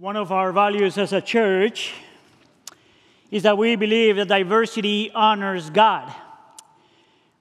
[0.00, 1.92] One of our values as a church
[3.30, 6.10] is that we believe that diversity honors God.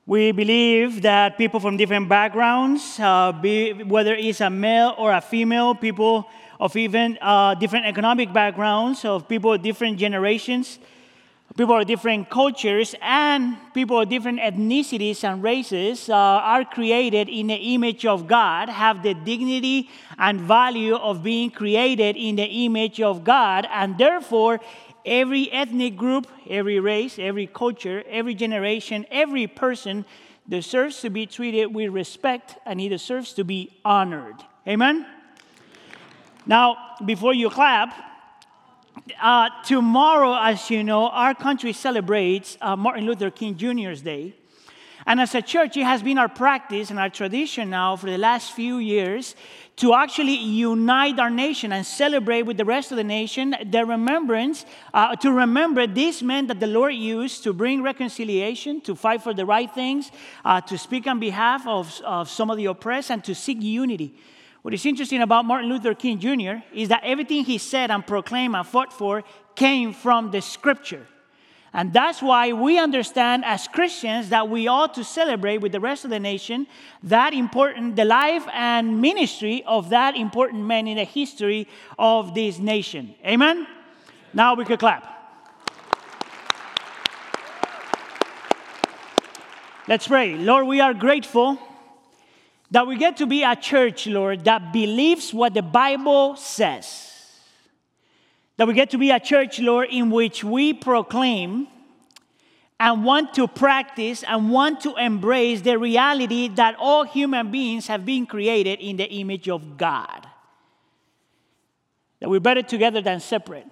[0.06, 5.22] We believe that people from different backgrounds, uh, be, whether it's a male or a
[5.22, 6.28] female, people
[6.60, 10.80] of even uh, different economic backgrounds, of people of different generations,
[11.58, 17.48] people of different cultures, and people of different ethnicities and races uh, are created in
[17.48, 23.02] the image of God, have the dignity and value of being created in the image
[23.02, 24.60] of God, and therefore,
[25.06, 30.06] every ethnic group, every race, every culture, every generation, every person
[30.48, 34.36] deserves to be treated with respect and he deserves to be honored.
[34.68, 35.06] Amen?
[36.46, 37.94] Now, before you clap,
[39.22, 44.34] uh, tomorrow, as you know, our country celebrates uh, Martin Luther King Jr.'s Day.
[45.06, 48.18] And as a church, it has been our practice and our tradition now for the
[48.18, 49.36] last few years
[49.78, 54.66] to actually unite our nation and celebrate with the rest of the nation the remembrance,
[54.94, 59.34] uh, to remember these men that the Lord used to bring reconciliation, to fight for
[59.34, 60.12] the right things,
[60.44, 64.14] uh, to speak on behalf of, of some of the oppressed, and to seek unity.
[64.70, 66.64] What is interesting about Martin Luther King Jr.
[66.72, 69.24] is that everything he said and proclaimed and fought for
[69.56, 71.08] came from the scripture.
[71.74, 76.06] And that's why we understand as Christians that we ought to celebrate with the rest
[76.06, 76.68] of the nation
[77.02, 82.60] that important, the life and ministry of that important man in the history of this
[82.60, 83.16] nation.
[83.26, 83.66] Amen?
[84.36, 85.04] Now we could clap.
[89.88, 90.36] Let's pray.
[90.36, 91.58] Lord, we are grateful
[92.72, 97.08] that we get to be a church, Lord, that believes what the Bible says.
[98.58, 101.68] That we get to be a church, Lord, in which we proclaim
[102.80, 108.06] and want to practice and want to embrace the reality that all human beings have
[108.06, 110.28] been created in the image of God.
[112.20, 113.68] That we're better together than separate.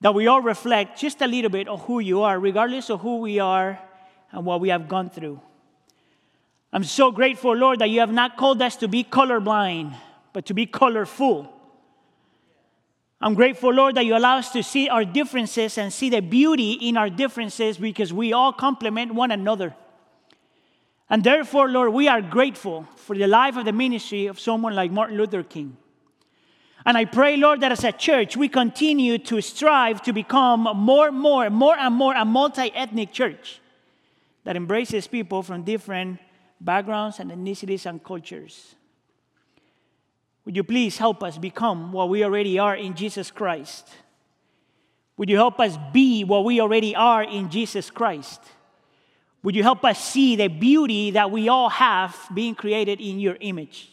[0.00, 3.18] That we all reflect just a little bit of who you are, regardless of who
[3.18, 3.78] we are
[4.30, 5.40] and what we have gone through.
[6.72, 9.94] I'm so grateful, Lord, that you have not called us to be colorblind,
[10.32, 11.52] but to be colorful.
[13.20, 16.72] I'm grateful, Lord, that you allow us to see our differences and see the beauty
[16.72, 19.74] in our differences because we all complement one another.
[21.10, 24.92] And therefore, Lord, we are grateful for the life of the ministry of someone like
[24.92, 25.76] Martin Luther King.
[26.84, 31.08] And I pray, Lord, that as a church, we continue to strive to become more
[31.08, 33.60] and more, more and more a multi ethnic church
[34.44, 36.18] that embraces people from different
[36.60, 38.74] backgrounds and ethnicities and cultures.
[40.44, 43.86] Would you please help us become what we already are in Jesus Christ?
[45.18, 48.40] Would you help us be what we already are in Jesus Christ?
[49.42, 53.36] Would you help us see the beauty that we all have being created in your
[53.40, 53.90] image?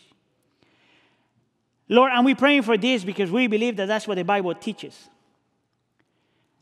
[1.89, 5.09] Lord, and we're praying for this because we believe that that's what the Bible teaches.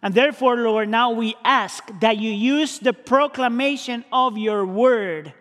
[0.02, 5.34] And therefore, Lord, now we ask that you use the proclamation of your word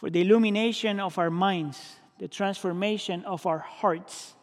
[0.00, 4.34] for the illumination of our minds, the transformation of our hearts,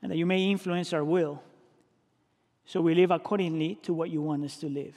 [0.00, 1.42] and that you may influence our will
[2.64, 4.96] so we live accordingly to what you want us to live.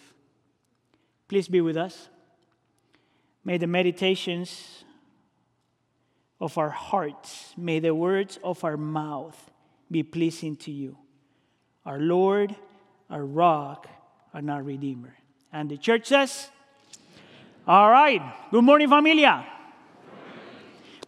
[1.28, 2.08] Please be with us.
[3.44, 4.86] May the meditations
[6.40, 9.52] of our hearts, may the words of our mouth
[9.90, 10.98] be pleasing to you,
[11.86, 12.56] our Lord,
[13.10, 13.88] our rock,
[14.32, 15.18] and our Redeemer.
[15.52, 16.50] And the church says,
[17.68, 18.22] all right.
[18.50, 19.46] Good morning, familia.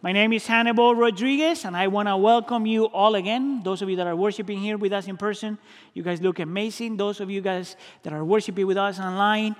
[0.00, 3.62] My name is Hannibal Rodriguez, and I want to welcome you all again.
[3.64, 5.58] Those of you that are worshiping here with us in person,
[5.94, 6.96] you guys look amazing.
[6.96, 9.56] Those of you guys that are worshiping with us online,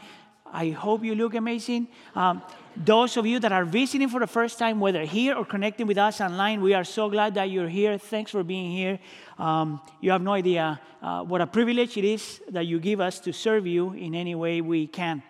[0.52, 1.88] I hope you look amazing.
[2.14, 2.42] Um,
[2.76, 5.98] those of you that are visiting for the first time, whether here or connecting with
[5.98, 7.98] us online, we are so glad that you're here.
[7.98, 9.00] Thanks for being here.
[9.36, 13.18] Um, you have no idea uh, what a privilege it is that you give us
[13.20, 15.24] to serve you in any way we can.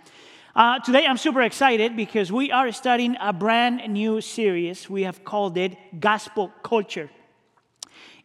[0.56, 4.88] Uh, today, I'm super excited because we are studying a brand new series.
[4.88, 7.10] We have called it Gospel Culture,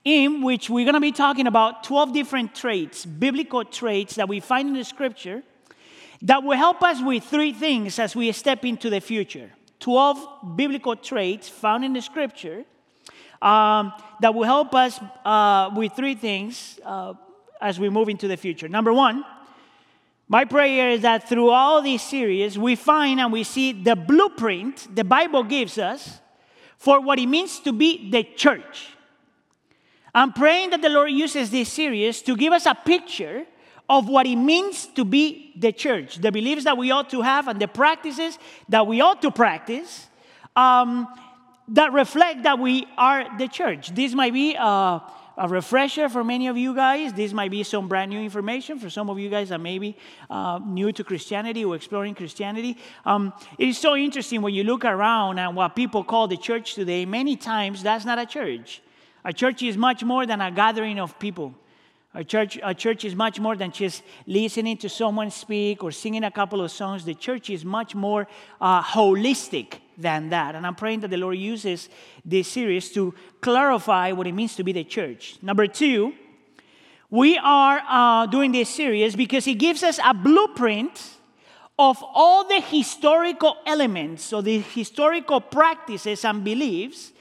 [0.06, 4.41] in which we're going to be talking about 12 different traits, biblical traits that we
[4.41, 5.41] find in the scripture
[6.22, 9.49] that will help us with three things as we step into the future.
[9.79, 12.64] 12 biblical traits found in the scripture
[13.41, 13.91] um,
[14.22, 17.16] that will help us uh, with three things uh,
[17.59, 18.67] as we move into the future.
[18.67, 19.26] Number one,
[20.29, 24.96] my prayer is that through all these series, we find and we see the blueprint
[24.96, 26.22] the Bible gives us
[26.78, 28.90] for what it means to be the church.
[30.14, 33.46] I'm praying that the Lord uses this series to give us a picture
[33.90, 37.47] of what it means to be the church, the beliefs that we ought to have,
[37.47, 38.37] and the practices
[38.70, 40.08] that we ought to practice.
[40.55, 41.08] Um,
[41.70, 43.93] that reflect that we are the church.
[43.93, 45.02] This might be a,
[45.40, 47.14] a, refresher for many of you guys.
[47.14, 49.96] This might be some brand new information for some of you guys that may be
[50.30, 52.78] uh, new to Christianity or exploring Christianity.
[53.06, 56.76] Um, it is so interesting when you look around and what people call the church
[56.76, 57.06] today.
[57.06, 58.82] Many times that's not a church.
[59.26, 61.53] A church is much more than a gathering of people.
[62.14, 66.24] A church, a church is much more than just listening to someone speak or singing
[66.24, 67.06] a couple of songs.
[67.06, 68.28] The church is much more
[68.59, 70.55] uh, holistic than that.
[70.55, 71.90] And I'm praying that the Lord uses
[72.23, 75.37] this series to clarify what it means to be the church.
[75.41, 76.13] Number two,
[77.09, 81.17] we are uh, doing this series because it gives us a blueprint
[81.78, 87.13] of all the historical elements or the historical practices and beliefs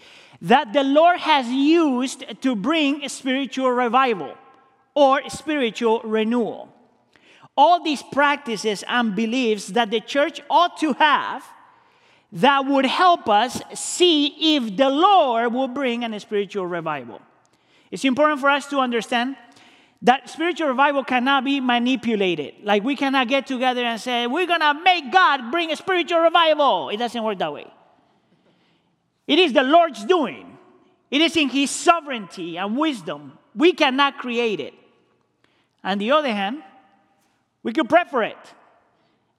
[0.42, 4.34] that the Lord has used to bring spiritual revival
[4.94, 6.68] or spiritual renewal.
[7.56, 11.44] All these practices and beliefs that the church ought to have
[12.32, 17.20] that would help us see if the Lord will bring a spiritual revival.
[17.90, 19.36] It's important for us to understand
[20.02, 22.54] that spiritual revival cannot be manipulated.
[22.62, 26.20] Like we cannot get together and say, we're going to make God bring a spiritual
[26.20, 26.90] revival.
[26.90, 27.66] It doesn't work that way.
[29.26, 30.56] It is the Lord's doing,
[31.10, 33.38] it is in His sovereignty and wisdom.
[33.54, 34.74] We cannot create it.
[35.82, 36.62] On the other hand,
[37.62, 38.36] we could pray for it.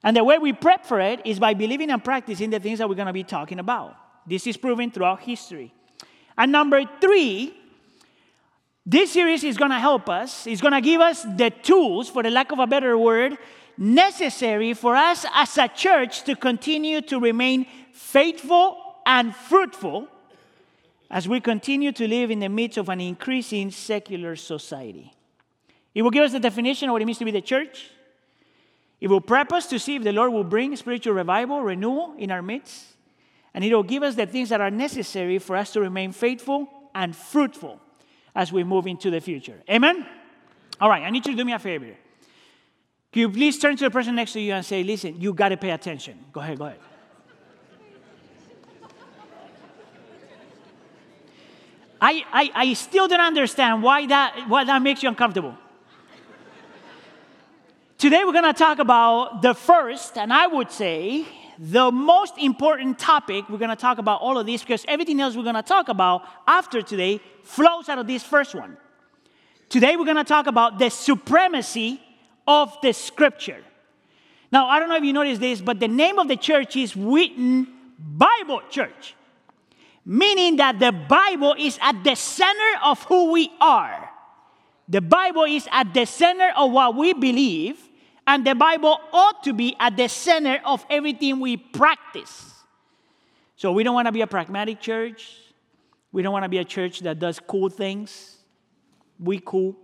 [0.02, 2.88] And the way we prep for it is by believing and practicing the things that
[2.88, 3.96] we're going to be talking about.
[4.26, 5.74] This is proven throughout history.
[6.38, 7.54] And number three,
[8.86, 12.22] this series is going to help us, it's going to give us the tools, for
[12.22, 13.36] the lack of a better word,
[13.76, 20.08] necessary for us as a church to continue to remain faithful and fruitful
[21.10, 25.12] as we continue to live in the midst of an increasing secular society.
[25.94, 27.90] It will give us the definition of what it means to be the church.
[29.00, 32.30] It will prep us to see if the Lord will bring spiritual revival, renewal in
[32.30, 32.84] our midst.
[33.54, 36.68] And it will give us the things that are necessary for us to remain faithful
[36.94, 37.80] and fruitful
[38.34, 39.62] as we move into the future.
[39.68, 40.06] Amen?
[40.80, 41.96] All right, I need you to do me a favor.
[43.12, 45.48] Can you please turn to the person next to you and say, listen, you got
[45.48, 46.26] to pay attention.
[46.32, 46.78] Go ahead, go ahead.
[52.00, 55.54] I, I, I still don't understand why that, why that makes you uncomfortable.
[58.00, 61.26] Today we're going to talk about the first, and I would say
[61.58, 63.46] the most important topic.
[63.50, 65.90] We're going to talk about all of this because everything else we're going to talk
[65.90, 68.78] about after today flows out of this first one.
[69.68, 72.00] Today we're going to talk about the supremacy
[72.48, 73.62] of the scripture.
[74.50, 76.96] Now, I don't know if you noticed this, but the name of the church is
[76.96, 77.68] Wheaton
[77.98, 79.14] Bible Church,
[80.06, 84.08] meaning that the Bible is at the center of who we are.
[84.88, 87.88] The Bible is at the center of what we believe
[88.30, 92.54] and the Bible ought to be at the center of everything we practice.
[93.56, 95.36] So we don't want to be a pragmatic church.
[96.12, 98.36] We don't want to be a church that does cool things.
[99.18, 99.76] We cool.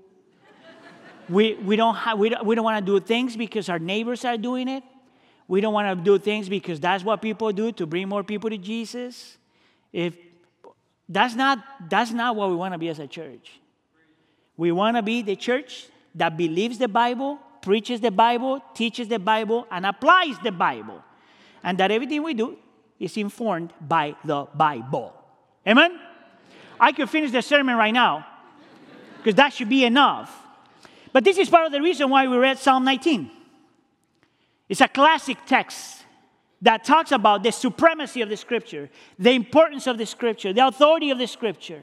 [1.28, 4.24] we, we don't, ha- we don't, we don't want to do things because our neighbors
[4.24, 4.84] are doing it.
[5.48, 8.48] We don't want to do things because that's what people do to bring more people
[8.50, 9.38] to Jesus.
[9.92, 10.16] If
[11.08, 11.58] that's not,
[11.90, 13.58] that's not what we want to be as a church.
[14.56, 19.18] We want to be the church that believes the Bible preaches the Bible, teaches the
[19.18, 21.02] Bible, and applies the Bible.
[21.64, 22.56] And that everything we do
[23.00, 25.12] is informed by the Bible.
[25.66, 25.98] Amen?
[26.78, 28.24] I could finish the sermon right now
[29.16, 30.30] because that should be enough.
[31.12, 33.32] But this is part of the reason why we read Psalm 19.
[34.68, 36.04] It's a classic text
[36.62, 38.88] that talks about the supremacy of the scripture,
[39.18, 41.82] the importance of the scripture, the authority of the scripture.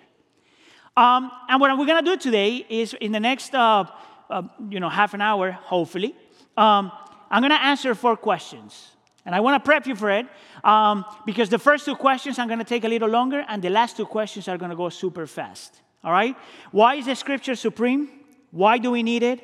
[0.96, 3.84] Um, and what we're going to do today is in the next uh,
[4.34, 6.16] uh, you know, half an hour, hopefully,
[6.58, 6.92] um,
[7.30, 8.90] I'm going to answer four questions.
[9.26, 10.26] And I want to prep you for it
[10.64, 13.70] um, because the first two questions I'm going to take a little longer, and the
[13.70, 15.82] last two questions are going to go super fast.
[16.04, 16.36] All right?
[16.72, 18.10] Why is the scripture supreme?
[18.52, 19.40] Why do we need it?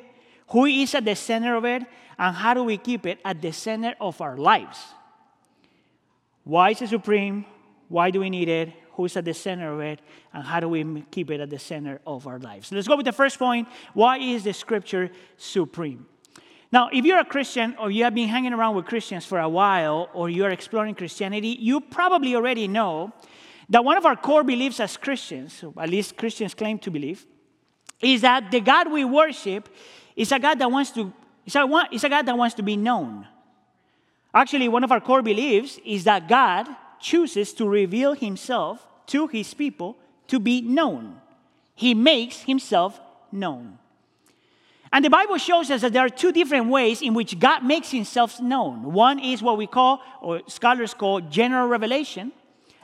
[0.48, 1.82] Who is at the center of it?
[2.18, 4.78] And how do we keep it at the center of our lives?
[6.44, 7.46] Why is it supreme?
[7.88, 8.72] Why do we need it?
[9.02, 10.00] Who's at the center of it,
[10.32, 12.70] and how do we keep it at the center of our lives.
[12.72, 13.68] Let's go with the first point.
[13.94, 16.06] Why is the scripture supreme?
[16.72, 19.48] Now, if you're a Christian or you have been hanging around with Christians for a
[19.48, 23.12] while or you're exploring Christianity, you probably already know
[23.68, 27.26] that one of our core beliefs as Christians, at least Christians claim to believe,
[28.00, 29.68] is that the God we worship
[30.14, 31.12] is a God that wants to,
[31.44, 33.26] is a, is a God that wants to be known.
[34.32, 36.68] Actually, one of our core beliefs is that God
[37.00, 39.96] chooses to reveal himself to his people
[40.28, 41.20] to be known.
[41.74, 43.00] He makes himself
[43.32, 43.78] known.
[44.92, 47.90] And the Bible shows us that there are two different ways in which God makes
[47.90, 48.92] himself known.
[48.92, 52.32] One is what we call, or scholars call, general revelation,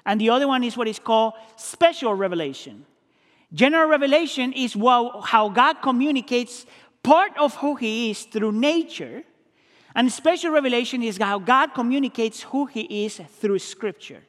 [0.04, 2.86] and the other one is what is called special revelation.
[3.52, 6.64] General revelation is how God communicates
[7.02, 9.24] part of who He is through nature,
[9.96, 14.22] and special revelation is how God communicates who He is through Scripture.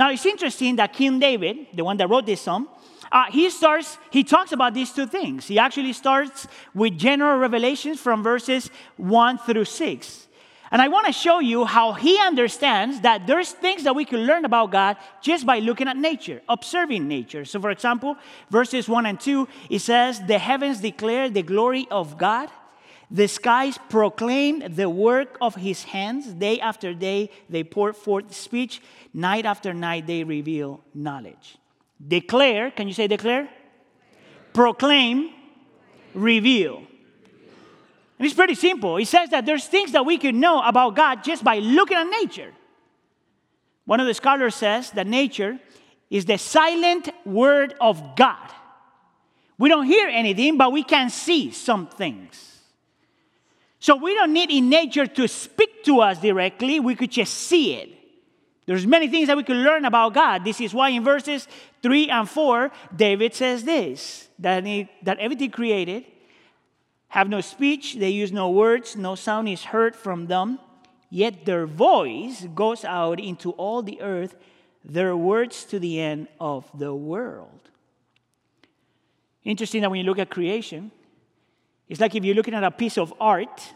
[0.00, 2.70] Now, it's interesting that King David, the one that wrote this psalm,
[3.12, 5.46] uh, he starts, he talks about these two things.
[5.46, 10.26] He actually starts with general revelations from verses 1 through 6.
[10.70, 14.20] And I want to show you how he understands that there's things that we can
[14.20, 17.44] learn about God just by looking at nature, observing nature.
[17.44, 18.16] So, for example,
[18.48, 22.48] verses 1 and 2, it says, The heavens declare the glory of God,
[23.10, 26.32] the skies proclaim the work of his hands.
[26.32, 28.80] Day after day, they pour forth speech.
[29.12, 31.58] Night after night, they reveal knowledge.
[32.06, 33.48] Declare, can you say declare?
[34.52, 35.30] Proclaim,
[36.14, 36.76] reveal.
[38.18, 38.96] And it's pretty simple.
[38.98, 42.04] It says that there's things that we can know about God just by looking at
[42.04, 42.52] nature.
[43.86, 45.58] One of the scholars says that nature
[46.10, 48.52] is the silent word of God.
[49.58, 52.59] We don't hear anything, but we can see some things.
[53.80, 57.74] So we don't need in nature to speak to us directly, we could just see
[57.74, 57.88] it.
[58.66, 60.44] There's many things that we could learn about God.
[60.44, 61.48] This is why in verses
[61.82, 66.04] 3 and 4, David says this that, he, that everything created
[67.08, 70.60] have no speech, they use no words, no sound is heard from them,
[71.10, 74.36] yet their voice goes out into all the earth,
[74.84, 77.68] their words to the end of the world.
[79.42, 80.92] Interesting that when you look at creation,
[81.90, 83.74] it's like if you're looking at a piece of art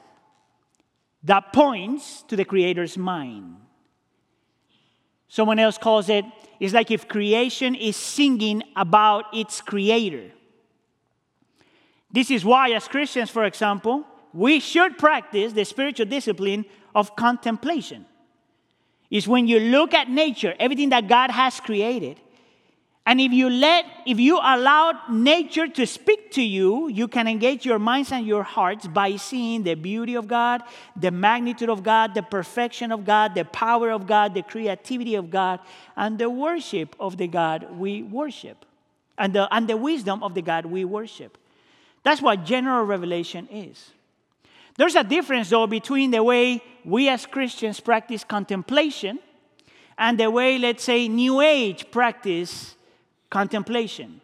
[1.25, 3.57] that points to the Creator's mind.
[5.27, 6.25] Someone else calls it,
[6.61, 10.31] it's like if creation is singing about its Creator.
[12.13, 18.07] This is why, as Christians, for example, we should practice the spiritual discipline of contemplation.
[19.11, 22.21] Is when you look at nature, everything that God has created,
[23.07, 27.67] and if you let, if you allow nature to speak to you, you can engage
[27.67, 30.63] your minds and your hearts by seeing the beauty of God,
[30.97, 35.31] the magnitude of God, the perfection of God, the power of God, the creativity of
[35.31, 35.61] God,
[35.97, 38.65] and the worship of the God we worship,
[39.19, 41.37] and the, and the wisdom of the God we worship.
[42.05, 43.91] That's what general revelation is.
[44.79, 49.19] There's a difference, though, between the way we as Christians practice contemplation
[49.99, 52.75] and the way, let's say, New Age practice
[53.35, 54.21] contemplation.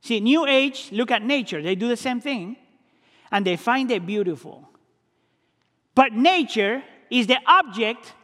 [0.00, 2.56] See, New Age look at nature, they do the same thing,
[3.30, 4.66] and they find it beautiful.
[5.94, 8.14] But nature is the object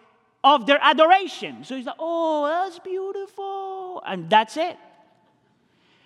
[0.42, 1.64] of their adoration.
[1.64, 4.78] So it's like, oh, that's beautiful, and that's it.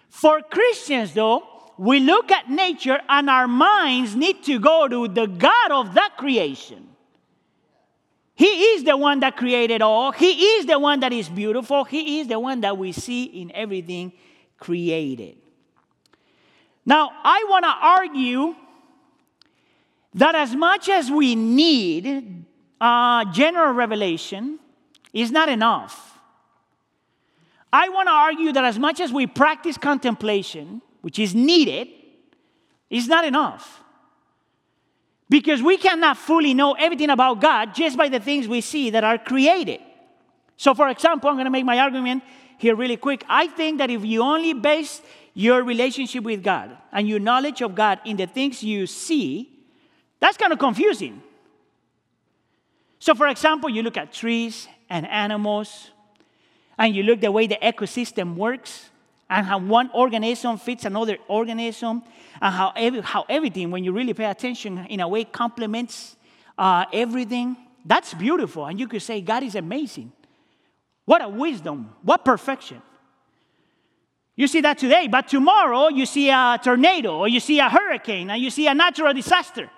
[0.09, 1.45] For Christians, though,
[1.79, 6.17] we look at nature and our minds need to go to the God of that
[6.17, 6.89] creation.
[8.37, 10.13] He is the one that created all.
[10.13, 11.85] He is the one that is beautiful.
[11.85, 14.13] He is the one that we see in everything
[14.59, 15.37] created.
[16.85, 18.55] Now, I want to argue
[20.15, 22.45] that as much as we need
[22.81, 24.59] uh, general revelation,
[25.13, 26.19] is not enough.
[27.73, 31.89] I want to argue that as much as we practice contemplation, which is needed,
[32.91, 33.83] is not enough.
[35.29, 39.03] Because we cannot fully know everything about God just by the things we see that
[39.03, 39.81] are created.
[40.57, 42.23] So, for example, I'm going to make my argument
[42.59, 43.25] here really quick.
[43.29, 45.03] I think that if you only base
[45.35, 49.51] your relationship with God and your knowledge of God in the things you see,
[50.21, 51.23] that's kind of confusing.
[52.99, 55.91] So, for example, you look at trees and animals,
[56.79, 58.91] and you look the way the ecosystem works,
[59.29, 62.03] and how one organism fits another organism,
[62.41, 66.17] and how, every, how everything, when you really pay attention, in a way complements
[66.59, 67.57] uh, everything.
[67.85, 68.67] That's beautiful.
[68.67, 70.13] And you could say, God is amazing.
[71.05, 71.95] What a wisdom.
[72.03, 72.83] What perfection.
[74.35, 78.31] You see that today, but tomorrow you see a tornado, or you see a hurricane,
[78.31, 79.71] and you see a natural disaster.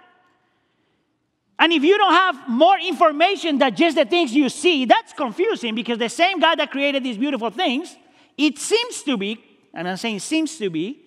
[1.60, 5.74] And if you don't have more information than just the things you see, that's confusing
[5.74, 7.96] because the same God that created these beautiful things
[8.38, 11.00] it seems to be, and I'm saying seems to be,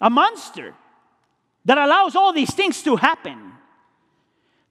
[0.00, 0.74] a monster
[1.64, 3.52] that allows all these things to happen.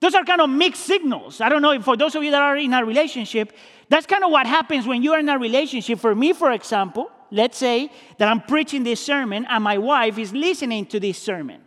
[0.02, 1.42] Those are kind of mixed signals.
[1.42, 3.54] I don't know if for those of you that are in a relationship,
[3.88, 6.00] that's kind of what happens when you are in a relationship.
[6.00, 10.34] For me, for example, let's say that I'm preaching this sermon and my wife is
[10.34, 11.62] listening to this sermon.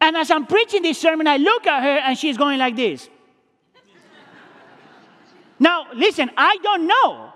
[0.00, 3.08] And as I'm preaching this sermon, I look at her and she's going like this.
[5.58, 7.29] now, listen, I don't know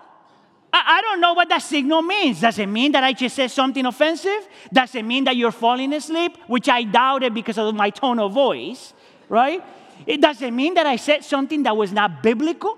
[0.83, 2.41] I, don't know what that signal means.
[2.41, 4.47] Does it mean that I just said something offensive?
[4.73, 6.37] Does it mean that you're falling asleep?
[6.47, 8.93] Which I doubted because of my tone of voice,
[9.29, 9.63] right?
[10.05, 12.77] It doesn't mean that I said something that was not biblical.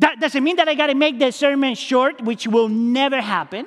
[0.00, 3.66] That, doesn't mean that I got to make the sermon short, which will never happen.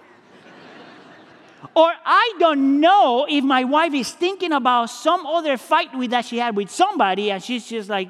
[1.76, 6.26] or I don't know if my wife is thinking about some other fight with that
[6.26, 8.10] she had with somebody and she's just like,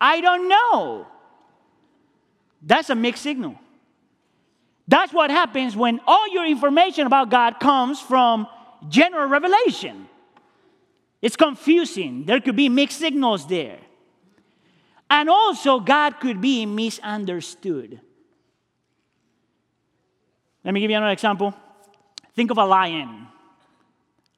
[0.00, 1.06] I don't know.
[2.62, 3.56] That's a mixed signal.
[4.86, 8.46] That's what happens when all your information about God comes from
[8.88, 10.08] general revelation.
[11.20, 12.24] It's confusing.
[12.24, 13.78] There could be mixed signals there.
[15.10, 18.00] And also, God could be misunderstood.
[20.64, 21.54] Let me give you another example.
[22.34, 23.26] Think of a lion.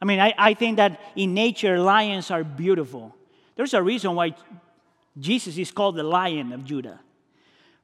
[0.01, 3.15] I mean, I, I think that in nature, lions are beautiful.
[3.57, 4.35] There's a reason why
[5.19, 7.01] Jesus is called the Lion of Judah.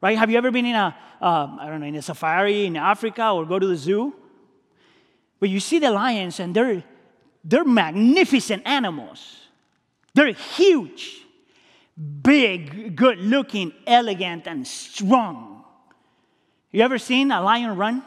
[0.00, 0.19] Right?
[0.19, 3.31] Have you ever been in a, uh, I don't know, in a safari in Africa
[3.31, 4.15] or go to the zoo?
[5.41, 6.83] But you see the lions and they're,
[7.45, 9.37] they're magnificent animals.
[10.15, 11.26] They're huge
[11.97, 15.65] big, good looking, elegant, and strong.
[16.71, 18.03] You ever seen a lion run?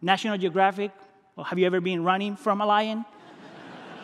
[0.00, 0.90] National Geographic?
[1.36, 3.04] Or have you ever been running from a lion?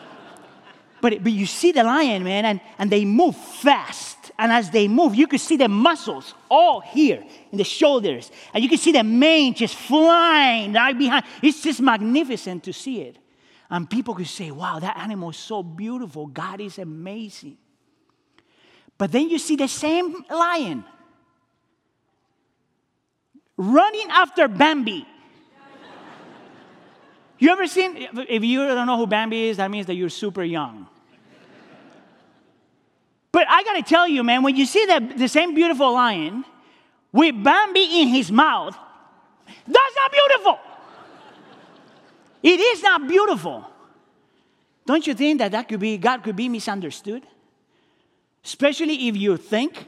[1.01, 4.22] but, but you see the lion, man, and, and they move fast.
[4.39, 8.31] And as they move, you can see the muscles all here in the shoulders.
[8.53, 11.25] And you can see the mane just flying right behind.
[11.43, 13.19] It's just magnificent to see it.
[13.71, 16.27] And people could say, wow, that animal is so beautiful.
[16.27, 17.57] God is amazing.
[18.99, 20.85] But then you see the same lion
[23.57, 25.07] running after Bambi.
[27.39, 27.97] You ever seen,
[28.29, 30.87] if you don't know who Bambi is, that means that you're super young.
[33.33, 36.45] But I gotta tell you, man, when you see that the same beautiful lion
[37.11, 38.77] with Bambi in his mouth,
[39.67, 40.59] that's not beautiful.
[42.43, 43.67] It is not beautiful.
[44.85, 47.23] Don't you think that, that could be, God could be misunderstood?
[48.45, 49.87] Especially if you think,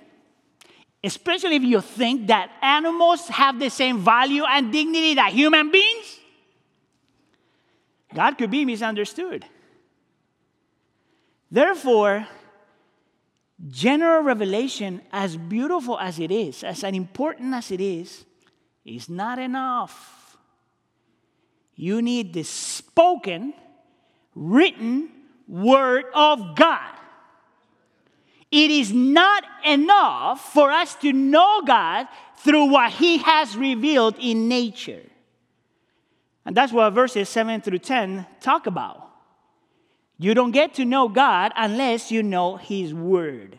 [1.02, 6.20] especially if you think that animals have the same value and dignity that human beings,
[8.14, 9.44] God could be misunderstood.
[11.50, 12.26] Therefore,
[13.68, 18.24] general revelation, as beautiful as it is, as important as it is,
[18.84, 20.36] is not enough.
[21.76, 23.54] You need the spoken,
[24.34, 25.08] written
[25.48, 26.92] word of God.
[28.50, 32.06] It is not enough for us to know God
[32.38, 35.02] through what He has revealed in nature.
[36.46, 39.03] And that's what verses 7 through 10 talk about.
[40.18, 43.58] You don't get to know God unless you know His Word.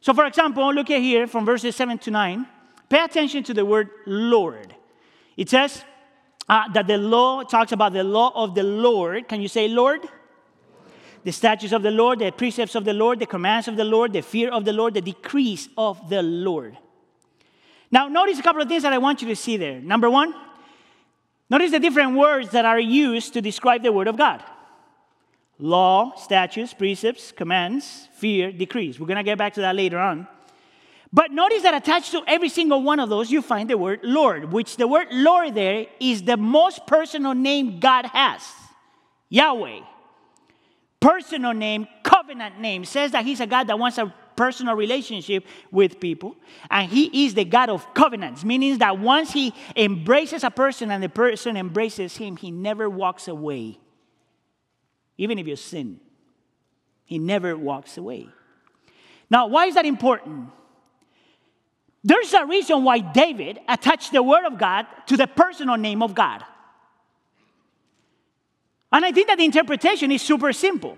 [0.00, 2.46] So, for example, look at here from verses 7 to 9.
[2.88, 4.74] Pay attention to the word Lord.
[5.36, 5.84] It says
[6.48, 9.28] uh, that the law talks about the law of the Lord.
[9.28, 10.00] Can you say Lord?
[11.24, 14.12] the statutes of the Lord, the precepts of the Lord, the commands of the Lord,
[14.12, 16.78] the fear of the Lord, the decrees of the Lord.
[17.90, 19.80] Now, notice a couple of things that I want you to see there.
[19.80, 20.34] Number one,
[21.50, 24.42] notice the different words that are used to describe the Word of God
[25.58, 28.98] law, statutes, precepts, commands, fear, decrees.
[28.98, 30.26] We're going to get back to that later on.
[31.12, 34.52] But notice that attached to every single one of those, you find the word Lord,
[34.52, 38.42] which the word Lord there is the most personal name God has
[39.30, 39.80] Yahweh
[41.00, 46.00] personal name, covenant name, says that he's a God that wants a personal relationship with
[46.00, 46.36] people.
[46.70, 51.02] And he is the God of covenants, meaning that once he embraces a person and
[51.02, 53.78] the person embraces him, he never walks away.
[55.18, 56.00] Even if you sin,
[57.04, 58.28] he never walks away.
[59.28, 60.50] Now, why is that important?
[62.04, 66.14] There's a reason why David attached the word of God to the personal name of
[66.14, 66.44] God.
[68.90, 70.96] And I think that the interpretation is super simple.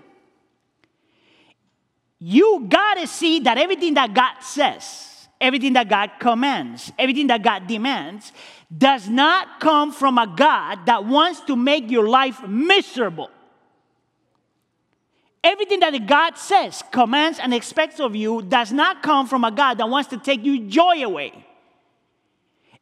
[2.19, 7.67] You gotta see that everything that God says, everything that God commands, everything that God
[7.67, 8.31] demands,
[8.75, 13.31] does not come from a God that wants to make your life miserable.
[15.43, 19.79] Everything that God says, commands, and expects of you does not come from a God
[19.79, 21.45] that wants to take your joy away.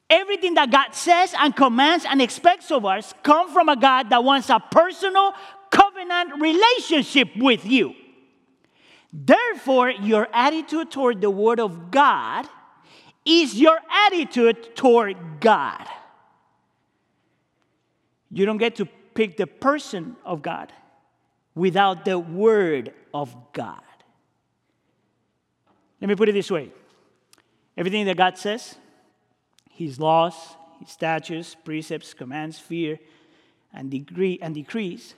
[0.10, 4.24] Everything that God says and commands and expects of us come from a God that
[4.24, 5.34] wants a personal
[5.70, 7.94] covenant relationship with you.
[9.14, 12.48] Therefore, your attitude toward the Word of God
[13.24, 15.88] is your attitude toward God.
[18.32, 20.74] You don't get to pick the person of God
[21.60, 23.82] without the Word of God.
[26.00, 26.72] Let me put it this way
[27.78, 28.76] everything that God says,
[29.70, 30.36] his laws,
[30.80, 33.00] his statutes, precepts, commands, fear,
[33.74, 35.16] and decree and decrees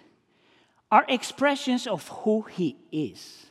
[0.91, 3.45] are expressions of who he is.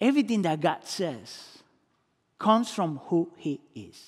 [0.00, 1.58] Everything that God says
[2.38, 4.00] comes from who He is.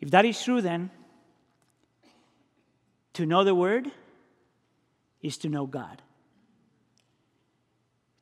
[0.00, 0.90] If that is true, then
[3.18, 3.90] to know the Word
[5.20, 6.00] is to know God.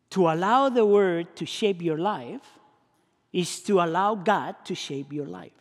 [0.09, 2.41] To allow the Word to shape your life
[3.31, 5.53] is to allow God to shape your life.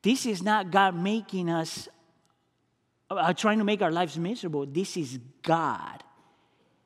[0.00, 1.86] This is not God making us,
[3.10, 4.64] uh, trying to make our lives miserable.
[4.64, 6.02] This is God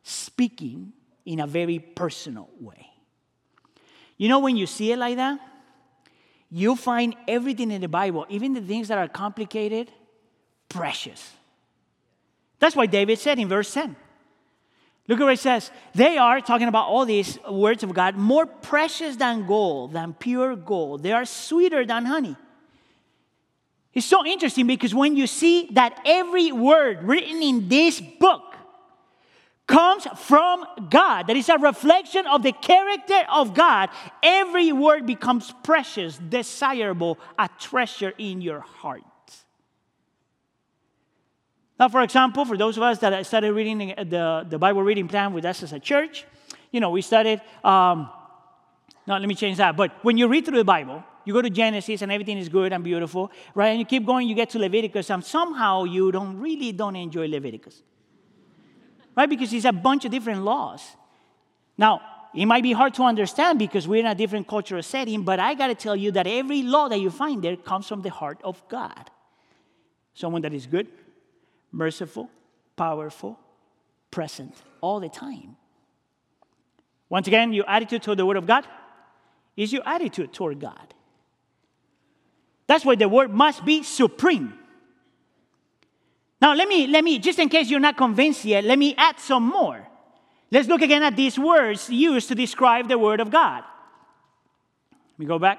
[0.03, 0.93] speaking
[1.25, 2.85] in a very personal way.
[4.17, 5.39] You know, when you see it like that,
[6.51, 9.93] you find everything in the Bible, even the things that are complicated,
[10.71, 11.31] precious.
[12.59, 13.95] That's why David said in verse 10.
[15.09, 15.71] Look at what it says.
[15.95, 20.55] They are, talking about all these words of God, more precious than gold, than pure
[20.55, 21.03] gold.
[21.03, 22.37] They are sweeter than honey.
[23.93, 28.55] It's so interesting because when you see that every word written in this book
[29.67, 33.89] comes from God, that is a reflection of the character of God,
[34.23, 39.03] every word becomes precious, desirable, a treasure in your heart.
[41.81, 45.33] Now, for example, for those of us that started reading the, the Bible reading plan
[45.33, 46.27] with us as a church,
[46.71, 48.11] you know, we started, um,
[49.07, 49.79] no, let me change that.
[49.79, 52.75] But when you read through the Bible, you go to Genesis and everything is good
[52.75, 53.69] and beautiful, right?
[53.69, 57.27] And you keep going, you get to Leviticus, and somehow you don't really don't enjoy
[57.29, 57.83] Leviticus.
[59.17, 59.29] Right?
[59.29, 60.83] Because it's a bunch of different laws.
[61.79, 62.03] Now,
[62.35, 65.55] it might be hard to understand because we're in a different cultural setting, but I
[65.55, 68.39] got to tell you that every law that you find there comes from the heart
[68.45, 69.11] of God.
[70.13, 70.87] Someone that is good,
[71.73, 72.31] merciful,
[72.77, 73.39] powerful,
[74.11, 75.57] present all the time.
[77.09, 78.67] Once again, your attitude toward the Word of God
[79.57, 80.95] is your attitude toward God.
[82.67, 84.55] That's why the Word must be supreme.
[86.41, 89.19] Now, let me, let me, just in case you're not convinced yet, let me add
[89.19, 89.87] some more.
[90.51, 93.63] Let's look again at these words used to describe the Word of God.
[94.93, 95.59] Let me go back.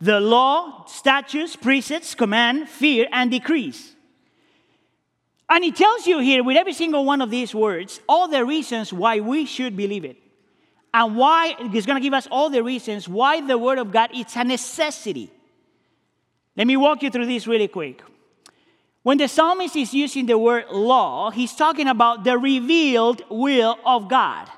[0.00, 3.94] The law, statutes, precepts, command, fear, and decrees.
[5.50, 8.92] And he tells you here with every single one of these words all the reasons
[8.92, 10.16] why we should believe it.
[10.92, 14.10] And why he's going to give us all the reasons why the word of God
[14.14, 15.30] is a necessity.
[16.56, 18.02] Let me walk you through this really quick.
[19.02, 24.08] When the psalmist is using the word law, he's talking about the revealed will of
[24.08, 24.48] God.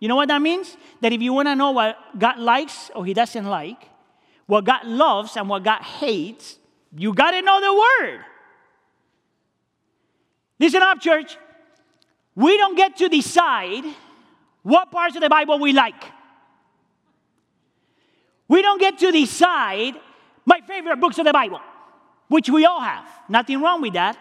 [0.00, 0.76] You know what that means?
[1.00, 3.88] That if you want to know what God likes or he doesn't like,
[4.46, 6.56] what God loves and what God hates,
[6.96, 8.24] you got to know the word.
[10.58, 11.36] Listen up, church.
[12.34, 13.84] We don't get to decide
[14.62, 16.02] what parts of the Bible we like.
[18.48, 19.94] We don't get to decide
[20.44, 21.60] my favorite books of the Bible,
[22.28, 23.08] which we all have.
[23.28, 24.18] Nothing wrong with that.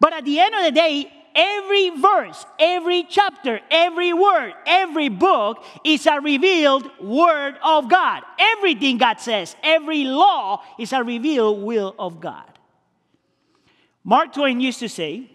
[0.00, 5.64] But at the end of the day, every verse, every chapter, every word, every book
[5.84, 8.22] is a revealed word of God.
[8.38, 12.44] Everything God says, every law is a revealed will of God.
[14.04, 15.30] Mark Twain used to say,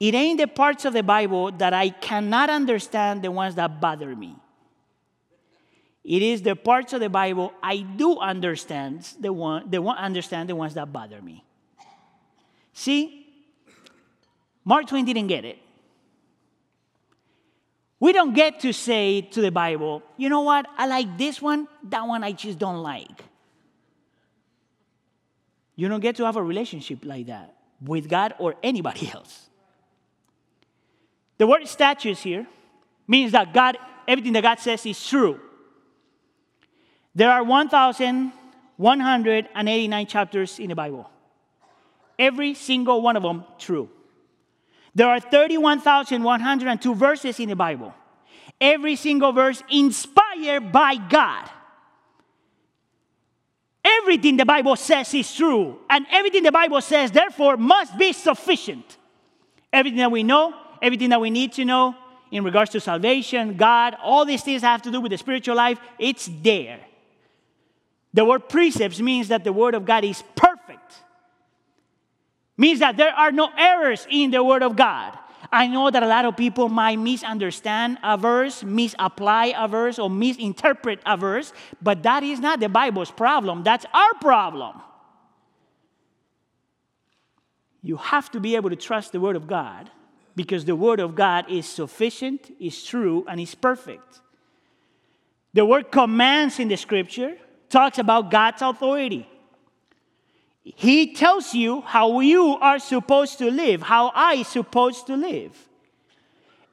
[0.00, 4.14] it ain't the parts of the Bible that I cannot understand, the ones that bother
[4.14, 4.36] me.
[6.04, 10.48] It is the parts of the Bible I do understand, the one, the one understand
[10.48, 11.44] the ones that bother me.
[12.72, 13.26] See,
[14.64, 15.58] Mark Twain didn't get it.
[18.00, 21.66] We don't get to say to the Bible, you know what, I like this one,
[21.84, 23.24] that one I just don't like.
[25.74, 29.47] You don't get to have a relationship like that with God or anybody else.
[31.38, 32.46] The word statutes here
[33.06, 35.40] means that God, everything that God says is true.
[37.14, 41.08] There are 1,189 chapters in the Bible.
[42.18, 43.88] Every single one of them true.
[44.94, 47.94] There are 31,102 verses in the Bible.
[48.60, 51.48] Every single verse inspired by God.
[53.84, 58.96] Everything the Bible says is true, and everything the Bible says, therefore, must be sufficient.
[59.72, 61.94] Everything that we know, everything that we need to know
[62.30, 65.78] in regards to salvation, God, all these things have to do with the spiritual life,
[65.98, 66.80] it's there.
[68.12, 70.96] The word precepts means that the word of God is perfect.
[72.56, 75.16] Means that there are no errors in the word of God.
[75.50, 80.10] I know that a lot of people might misunderstand a verse, misapply a verse, or
[80.10, 83.62] misinterpret a verse, but that is not the Bible's problem.
[83.62, 84.82] That's our problem.
[87.82, 89.90] You have to be able to trust the Word of God
[90.38, 94.20] because the Word of God is sufficient, is true, and is perfect.
[95.52, 97.36] The word commands in the scripture
[97.68, 99.28] talks about God's authority.
[100.62, 105.52] He tells you how you are supposed to live, how I supposed to live.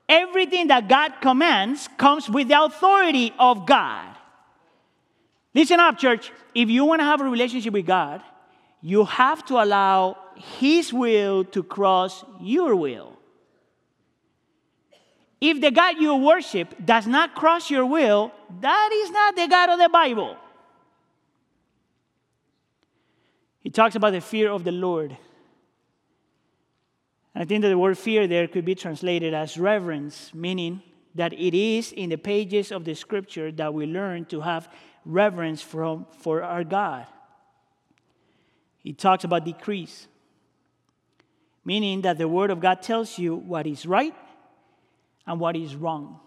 [0.08, 4.16] Everything that God commands comes with the authority of God.
[5.56, 6.32] Listen up, church.
[6.54, 8.22] If you want to have a relationship with God,
[8.84, 13.15] you have to allow His will to cross your will.
[15.42, 19.70] If the God you worship does not cross your will, that is not the God
[19.70, 20.38] of the Bible.
[23.62, 25.18] He talks about the fear of the Lord.
[27.34, 30.82] And I think that the word fear there could be translated as reverence, meaning
[31.16, 34.70] that it is in the pages of the scripture that we learn to have
[35.04, 37.08] reverence from, for our God.
[38.84, 40.08] He talks about decrees,
[41.64, 44.14] meaning that the word of God tells you what is right
[45.26, 46.20] and what is wrong.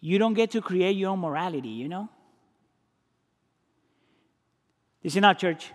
[0.00, 2.08] You don't get to create your own morality, you know?
[5.04, 5.72] Listen up, church.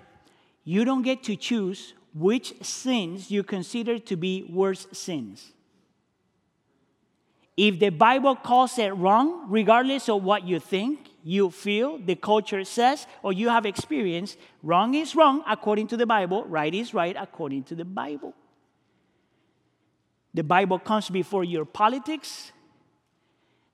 [0.64, 5.52] You don't get to choose which sins you consider to be worse sins.
[7.58, 12.64] If the Bible calls it wrong, regardless of what you think, you feel, the culture
[12.64, 17.16] says, or you have experienced, wrong is wrong according to the Bible, right is right
[17.18, 18.34] according to the Bible.
[20.36, 22.52] The Bible comes before your politics.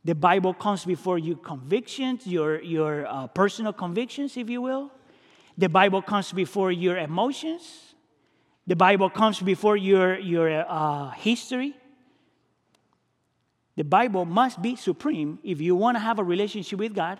[0.05, 4.91] The Bible comes before your convictions, your, your uh, personal convictions, if you will.
[5.57, 7.95] The Bible comes before your emotions.
[8.67, 11.75] The Bible comes before your, your uh, history.
[13.75, 17.19] The Bible must be supreme if you want to have a relationship with God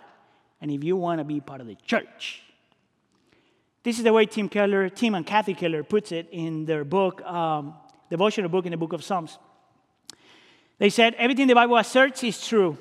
[0.60, 2.44] and if you want to be part of the church.
[3.82, 7.20] This is the way Tim Keller, Tim and Kathy Keller puts it in their book,
[7.22, 7.74] um,
[8.12, 9.38] devotional book in the book of Psalms.
[10.78, 12.76] They said, everything the Bible asserts is true.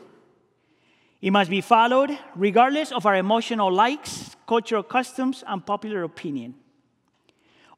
[1.21, 6.55] It must be followed regardless of our emotional likes, cultural customs, and popular opinion.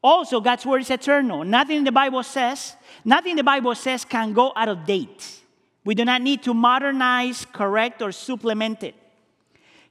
[0.02, 1.44] Also, God's word is eternal.
[1.44, 5.42] Nothing the Bible says, nothing the Bible says can go out of date.
[5.86, 8.96] We do not need to modernize, correct, or supplement it.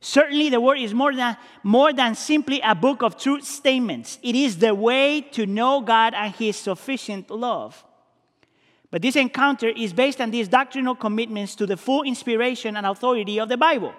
[0.04, 4.18] Certainly, the word is more than, more than simply a book of truth statements.
[4.20, 7.84] It is the way to know God and His sufficient love.
[8.90, 13.38] But this encounter is based on these doctrinal commitments to the full inspiration and authority
[13.38, 13.94] of the Bible.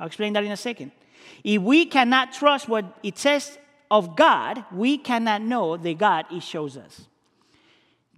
[0.00, 0.90] I'll explain that in a second.
[1.44, 3.56] If we cannot trust what it says
[3.88, 7.02] of God, we cannot know the God it shows us.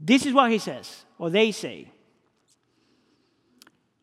[0.01, 1.93] This is what he says, or they say.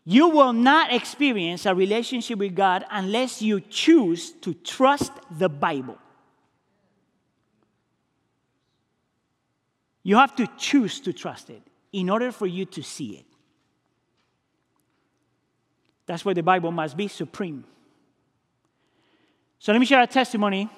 [0.05, 5.97] You will not experience a relationship with God unless you choose to trust the Bible.
[10.03, 13.25] You have to choose to trust it in order for you to see it.
[16.05, 17.65] That's why the Bible must be supreme.
[19.57, 20.69] So let me share a testimony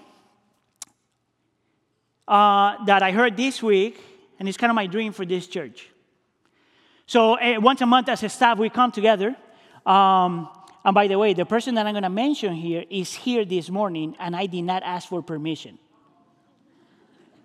[2.26, 4.02] uh, that I heard this week,
[4.40, 5.90] and it's kind of my dream for this church.
[7.08, 9.36] So uh, once a month as a staff, we come together.
[9.86, 10.50] Um,
[10.84, 13.70] and by the way, the person that I'm going to mention here is here this
[13.70, 15.80] morning, and I did not ask for permission.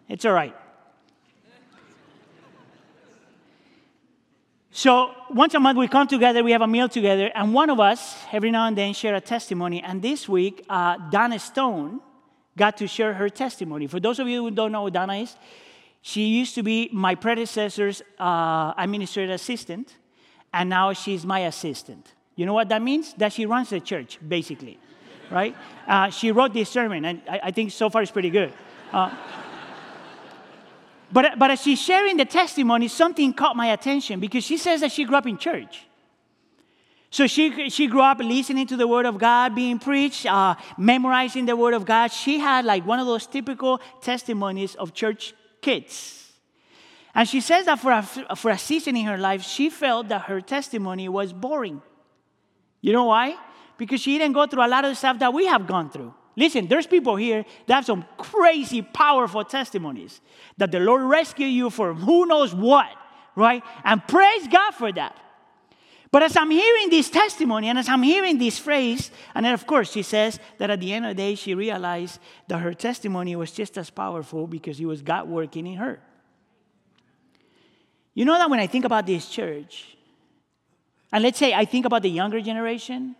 [0.08, 0.54] It's all right.
[4.72, 7.78] So once a month we come together, we have a meal together, and one of
[7.78, 9.82] us every now and then share a testimony.
[9.82, 12.00] And this week, uh, Donna Stone
[12.56, 13.86] got to share her testimony.
[13.86, 15.36] For those of you who don't know who Donna is,
[16.02, 19.96] she used to be my predecessor's uh, administrative assistant,
[20.52, 22.12] and now she's my assistant.
[22.34, 23.14] You know what that means?
[23.14, 24.80] That she runs the church, basically,
[25.30, 25.56] right?
[25.86, 28.52] Uh, she wrote this sermon, and I, I, think so far it's pretty good.
[28.92, 29.14] Uh,
[31.12, 34.90] but, but as she's sharing the testimony, something caught my attention because she says that
[34.90, 35.86] she grew up in church.
[37.10, 41.46] So she, she grew up listening to the Word of God being preached, uh, memorizing
[41.46, 42.08] the Word of God.
[42.08, 46.32] She had like one of those typical testimonies of church kids.
[47.14, 50.22] And she says that for a, for a season in her life, she felt that
[50.22, 51.80] her testimony was boring.
[52.80, 53.36] You know why?
[53.78, 56.12] Because she didn't go through a lot of stuff that we have gone through.
[56.36, 60.20] Listen, there's people here that have some crazy, powerful testimonies
[60.56, 62.88] that the Lord rescued you from who knows what,
[63.36, 63.62] right?
[63.84, 65.16] And praise God for that.
[66.12, 69.66] But as I'm hearing this testimony and as I'm hearing this phrase, and then of
[69.66, 73.34] course she says that at the end of the day she realized that her testimony
[73.34, 76.00] was just as powerful because it was God working in her.
[78.12, 79.96] You know that when I think about this church,
[81.10, 83.16] and let's say I think about the younger generation,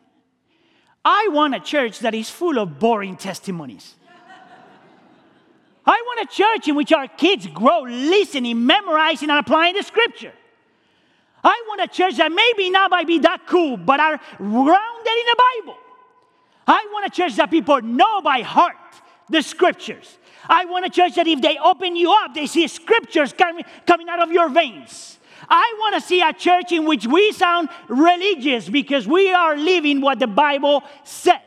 [1.03, 3.95] I want a church that is full of boring testimonies.
[5.87, 10.35] I want a church in which our kids grow listening, memorizing, and applying the scripture.
[11.45, 15.27] I want a church that maybe not might be that cool, but are grounded in
[15.27, 15.79] the Bible.
[16.67, 18.77] I want a church that people know by heart
[19.29, 20.19] the scriptures.
[20.49, 24.09] I want a church that if they open you up, they see scriptures coming, coming
[24.09, 25.19] out of your veins.
[25.49, 30.01] I want to see a church in which we sound religious because we are living
[30.01, 31.41] what the Bible says.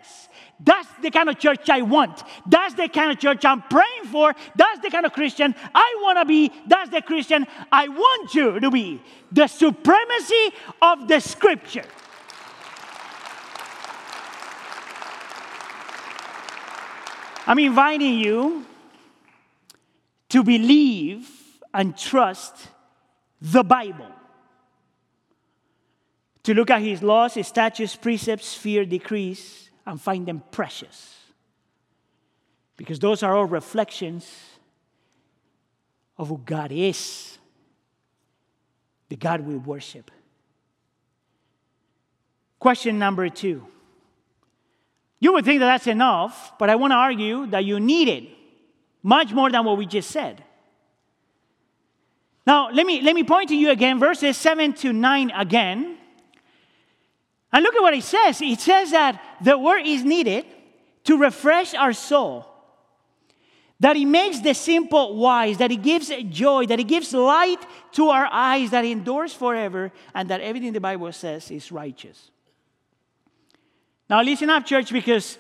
[0.60, 2.24] That's the kind of church I want.
[2.46, 4.34] That's the kind of church I'm praying for.
[4.56, 6.52] That's the kind of Christian I want to be.
[6.65, 9.02] That's the Christian I want you to be.
[9.32, 11.86] The supremacy of the scripture.
[17.48, 18.65] I'm inviting you
[20.30, 21.30] to believe
[21.74, 22.70] and trust
[23.41, 24.08] the Bible.
[26.44, 31.15] To look at his laws, his statutes, precepts, fear, decrees, and find them precious.
[32.78, 34.30] Because those are all reflections
[36.17, 37.38] of who God is,
[39.10, 40.12] the God we worship.
[42.60, 43.65] Question number two.
[45.19, 48.30] You would think that that's enough, but I want to argue that you need it
[49.02, 50.43] much more than what we just said.
[52.45, 55.98] Now, let me, let me point to you again, verses 7 to 9 again.
[57.56, 58.41] And look at what it says.
[58.41, 60.46] It says that the word is needed
[61.06, 62.46] to refresh our soul,
[63.80, 68.10] that it makes the simple wise, that it gives joy, that it gives light to
[68.10, 72.30] our eyes, that it endures forever, and that everything the Bible says is righteous.
[74.10, 75.38] Now, listen up, church, because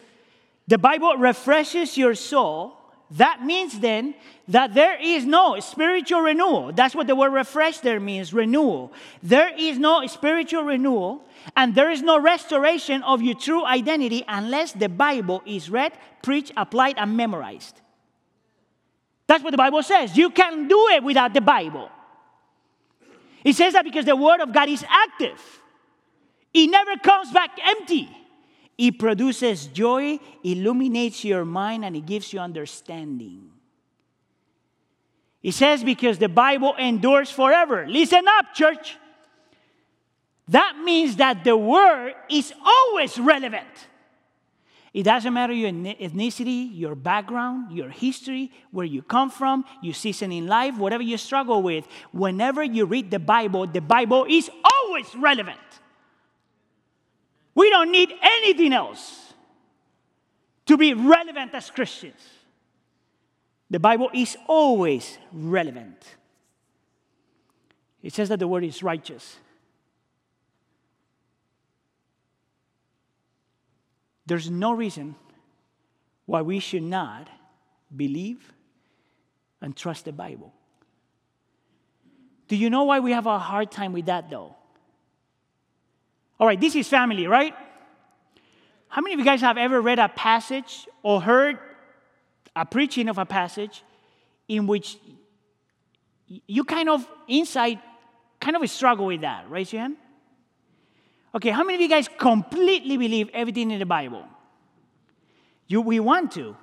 [0.69, 2.77] the Bible refreshes your soul
[3.11, 4.15] that means then
[4.47, 6.71] that there is no spiritual renewal.
[6.73, 8.93] That's what the word refresh there means renewal.
[9.21, 11.23] There is no spiritual renewal,
[11.55, 16.51] and there is no restoration of your true identity unless the Bible is read, preached,
[16.57, 17.79] applied, and memorized.
[19.27, 20.17] That's what the Bible says.
[20.17, 21.89] You can't do it without the Bible.
[23.43, 25.39] It says that because the Word of God is active,
[26.53, 28.09] it never comes back empty.
[28.77, 33.49] It produces joy, illuminates your mind, and it gives you understanding.
[35.41, 37.85] It says, because the Bible endures forever.
[37.87, 38.97] Listen up, church.
[40.47, 43.67] That means that the word is always relevant.
[44.93, 50.31] It doesn't matter your ethnicity, your background, your history, where you come from, your season
[50.31, 51.85] in life, whatever you struggle with.
[52.13, 55.59] Whenever you read the Bible, the Bible is always relevant.
[57.55, 59.33] We don't need anything else
[60.65, 62.21] to be relevant as Christians.
[63.69, 65.97] The Bible is always relevant.
[68.03, 69.37] It says that the word is righteous.
[74.27, 75.15] There's no reason
[76.25, 77.29] why we should not
[77.95, 78.51] believe
[79.61, 80.53] and trust the Bible.
[82.47, 84.55] Do you know why we have a hard time with that, though?
[86.39, 87.53] All right, this is family, right?
[88.87, 91.59] How many of you guys have ever read a passage or heard
[92.55, 93.83] a preaching of a passage
[94.47, 94.97] in which
[96.27, 97.79] you kind of inside
[98.39, 99.49] kind of struggle with that?
[99.49, 99.97] Raise your hand.
[101.33, 104.25] Okay, how many of you guys completely believe everything in the Bible?
[105.67, 106.55] You, we want to.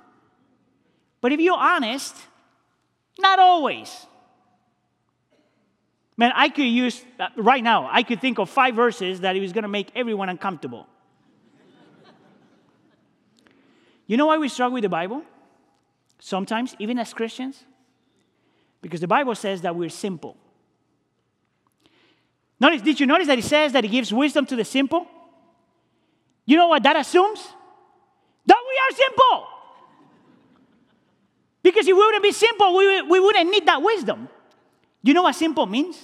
[1.21, 2.15] But if you're honest,
[3.19, 4.07] not always.
[6.15, 9.39] Man, I could use, uh, right now, I could think of five verses that it
[9.39, 10.87] was going to make everyone uncomfortable.
[14.05, 15.23] you know why we struggle with the Bible?
[16.19, 17.63] Sometimes, even as Christians?
[18.81, 20.37] Because the Bible says that we're simple.
[22.59, 25.07] Notice, did you notice that it says that it gives wisdom to the simple?
[26.45, 27.39] You know what that assumes?
[28.45, 29.47] That we are simple.
[31.63, 34.29] Because if we wouldn't be simple, we, we wouldn't need that wisdom.
[35.03, 35.97] You know what simple means?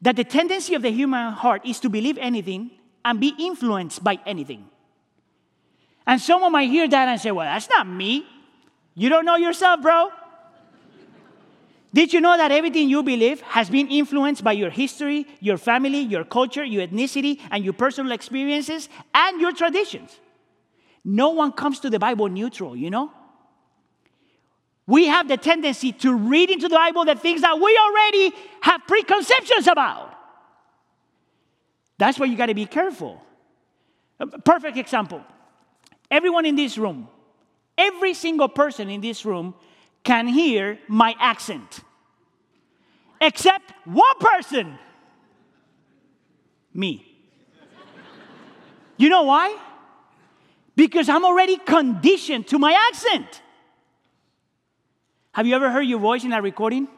[0.00, 2.70] That the tendency of the human heart is to believe anything
[3.04, 4.68] and be influenced by anything.
[6.06, 8.26] And someone might hear that and say, Well, that's not me.
[8.94, 10.10] You don't know yourself, bro.
[11.94, 15.98] Did you know that everything you believe has been influenced by your history, your family,
[15.98, 20.18] your culture, your ethnicity, and your personal experiences and your traditions?
[21.04, 23.12] No one comes to the Bible neutral, you know?
[24.86, 28.82] We have the tendency to read into the Bible the things that we already have
[28.86, 30.14] preconceptions about.
[31.98, 33.22] That's why you got to be careful.
[34.18, 35.22] A perfect example.
[36.10, 37.08] Everyone in this room,
[37.78, 39.54] every single person in this room
[40.04, 41.80] can hear my accent,
[43.20, 44.78] except one person
[46.74, 47.06] me.
[48.96, 49.56] You know why?
[50.74, 53.42] Because I'm already conditioned to my accent.
[55.32, 56.88] Have you ever heard your voice in that recording?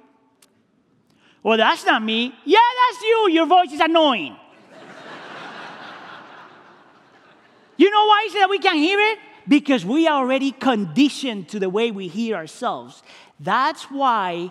[1.45, 2.35] Well, that's not me.
[2.45, 2.59] Yeah,
[2.89, 3.29] that's you.
[3.31, 4.35] Your voice is annoying.
[7.77, 9.19] you know why is it that we can't hear it?
[9.47, 13.05] Because we are already conditioned to the way we hear ourselves.
[13.39, 14.51] That's why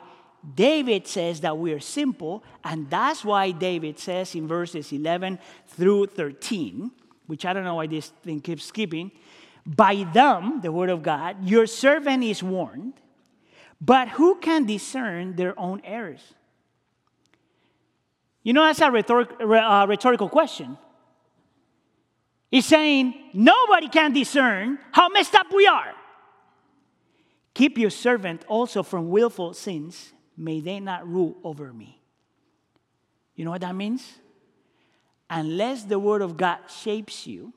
[0.55, 6.07] David says that we are simple, and that's why David says in verses 11 through
[6.07, 6.89] 13,
[7.27, 9.11] which I don't know why this thing keeps skipping,
[9.65, 12.93] by them, the word of God, your servant is warned,
[13.83, 16.33] but who can discern their own errors?
[18.41, 20.77] You know, that's a rhetoric, uh, rhetorical question.
[22.49, 25.93] He's saying, nobody can discern how messed up we are.
[27.53, 30.13] Keep your servant also from willful sins.
[30.37, 31.99] May they not rule over me.
[33.35, 34.13] You know what that means?
[35.29, 37.53] Unless the word of God shapes you,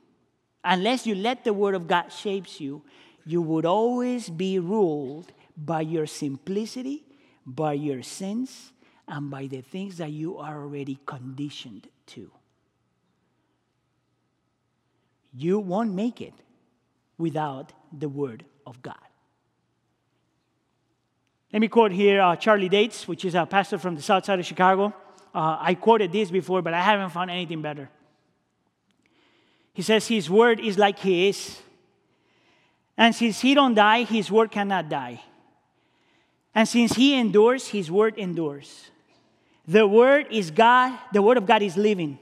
[0.64, 2.82] unless you let the word of God shapes you,
[3.24, 7.04] you would always be ruled by your simplicity,
[7.44, 8.72] by your sins,
[9.08, 12.30] and by the things that you are already conditioned to.
[15.32, 16.34] You won't make it
[17.18, 18.96] without the word of God.
[21.52, 24.38] Let me quote here uh, Charlie Dates, which is a pastor from the south side
[24.38, 24.94] of Chicago.
[25.34, 27.88] Uh, I quoted this before, but I haven't found anything better.
[29.72, 31.60] He says, His word is like He is.
[32.96, 35.22] And since He don't die, His word cannot die.
[36.56, 38.90] And since He endures, His word endures.
[39.68, 42.18] The word is God, the word of God is living.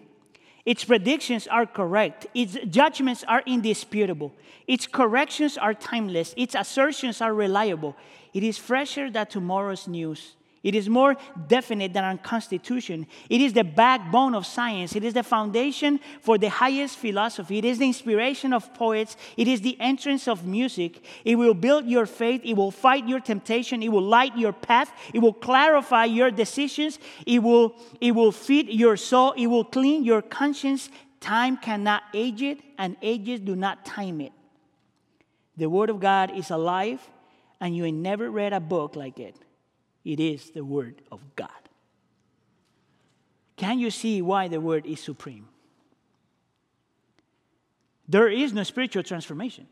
[0.66, 2.26] Its predictions are correct.
[2.34, 4.32] Its judgments are indisputable.
[4.66, 6.34] Its corrections are timeless.
[6.36, 7.94] Its assertions are reliable.
[8.32, 10.34] It is fresher than tomorrow's news.
[10.64, 11.14] It is more
[11.46, 13.06] definite than our Constitution.
[13.28, 14.96] It is the backbone of science.
[14.96, 17.58] It is the foundation for the highest philosophy.
[17.58, 19.18] It is the inspiration of poets.
[19.36, 21.04] It is the entrance of music.
[21.22, 22.40] It will build your faith.
[22.44, 23.82] It will fight your temptation.
[23.82, 24.90] It will light your path.
[25.12, 26.98] It will clarify your decisions.
[27.26, 29.32] It will, it will feed your soul.
[29.32, 30.88] It will clean your conscience.
[31.20, 34.32] Time cannot age it, and ages do not time it.
[35.58, 37.00] The Word of God is alive,
[37.60, 39.36] and you ain't never read a book like it.
[40.04, 41.48] It is the Word of God.
[43.56, 45.48] Can you see why the Word is supreme?
[48.08, 49.66] There is no spiritual transformation.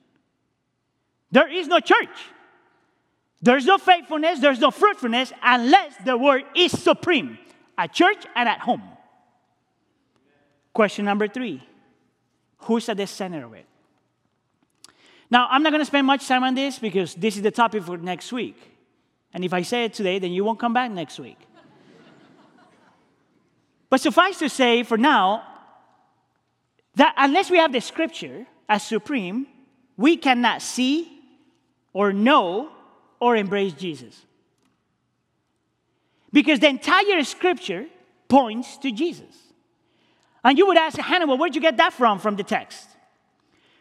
[1.31, 2.09] There is no church.
[3.43, 7.39] There's no faithfulness, there's no fruitfulness unless the Word is supreme
[7.77, 8.83] at church and at home.
[10.73, 11.63] Question number three
[12.59, 13.67] Who's at the center of it?
[15.29, 17.83] Now, I'm not going to spend much time on this because this is the topic
[17.83, 18.72] for next week.
[19.35, 21.39] And if I say it today, then you won't come back next week.
[23.91, 25.43] but suffice to say, for now,
[26.97, 29.47] that unless we have the scripture as supreme,
[29.97, 31.21] we cannot see
[31.93, 32.71] or know
[33.21, 34.27] or embrace Jesus.
[36.33, 37.87] Because the entire scripture
[38.29, 39.37] points to Jesus.
[40.45, 42.89] And you would ask, Hannibal, where'd you get that from, from the text?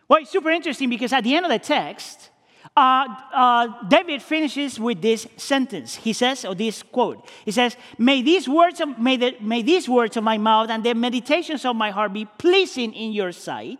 [0.07, 2.30] Well, it's super interesting because at the end of the text,
[2.75, 5.95] uh, uh, David finishes with this sentence.
[5.95, 9.89] He says, or this quote, he says, May these words of, may, the, may these
[9.89, 13.79] words of my mouth and the meditations of my heart be pleasing in your sight.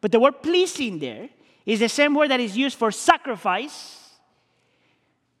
[0.00, 1.30] But the word pleasing there
[1.64, 4.10] is the same word that is used for sacrifice.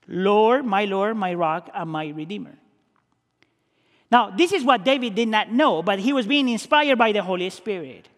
[0.06, 2.58] Lord, my Lord, my rock, and my redeemer.
[4.10, 7.22] Now, this is what David did not know, but he was being inspired by the
[7.22, 8.08] Holy Spirit.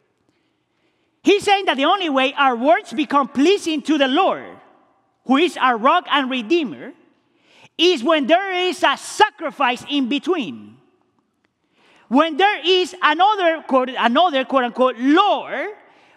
[1.22, 4.56] He's saying that the only way our words become pleasing to the Lord,
[5.26, 6.92] who is our rock and redeemer,
[7.76, 10.76] is when there is a sacrifice in between.
[12.08, 15.68] When there is another quote, another quote unquote Lord,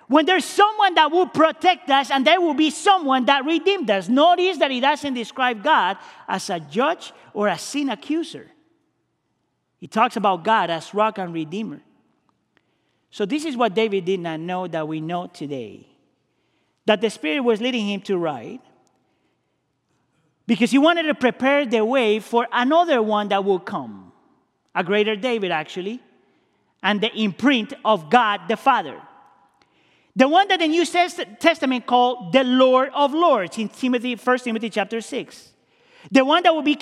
[0.08, 4.10] when there's someone that will protect us and there will be someone that redeemed us.
[4.10, 5.98] Notice that he doesn't describe God
[6.28, 8.48] as a judge or a sin accuser.
[9.80, 11.82] He talks about God as rock and redeemer.
[13.14, 15.86] So, this is what David did not know that we know today
[16.88, 18.60] that the Spirit was leading him to write
[20.48, 24.12] because he wanted to prepare the way for another one that will come,
[24.74, 26.02] a greater David, actually,
[26.82, 29.00] and the imprint of God the Father.
[30.16, 34.72] The one that the New Testament called the Lord of Lords in Timothy, 1 Timothy
[34.72, 35.53] chapter 6.
[36.12, 36.78] The one that will be,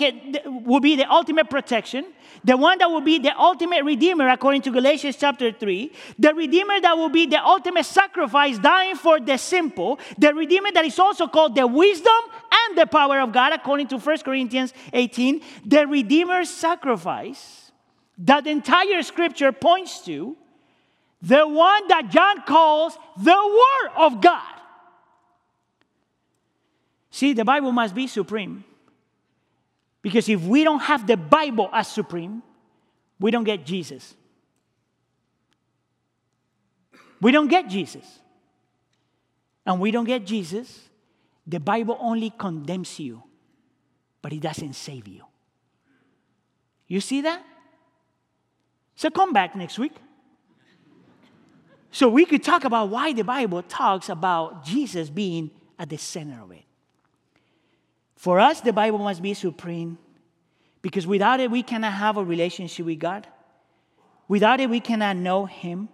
[0.45, 2.05] will be the ultimate protection,
[2.43, 6.79] the one that will be the ultimate redeemer, according to Galatians chapter 3, the redeemer
[6.81, 11.27] that will be the ultimate sacrifice, dying for the simple, the redeemer that is also
[11.27, 12.13] called the wisdom
[12.51, 17.71] and the power of God, according to 1 Corinthians 18, the redeemer's sacrifice
[18.17, 20.35] that entire scripture points to,
[21.21, 24.55] the one that John calls the Word of God.
[27.11, 28.63] See, the Bible must be supreme.
[30.01, 32.41] Because if we don't have the Bible as supreme,
[33.19, 34.15] we don't get Jesus.
[37.19, 38.19] We don't get Jesus.
[39.65, 40.89] And we don't get Jesus,
[41.45, 43.21] the Bible only condemns you,
[44.21, 45.23] but it doesn't save you.
[46.87, 47.43] You see that?
[48.95, 49.93] So come back next week.
[51.91, 56.41] So we could talk about why the Bible talks about Jesus being at the center
[56.41, 56.63] of it.
[58.21, 59.97] For us, the Bible must be supreme
[60.83, 63.25] because without it, we cannot have a relationship with God.
[64.27, 65.89] Without it, we cannot know Him.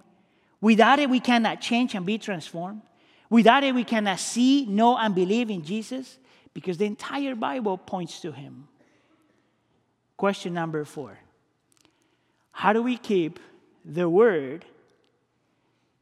[0.60, 2.82] Without it, we cannot change and be transformed.
[3.30, 6.18] Without it, we cannot see, know, and believe in Jesus
[6.54, 8.68] because the entire Bible points to Him.
[10.18, 11.18] Question number four
[12.52, 13.40] How do we keep
[13.86, 14.66] the Word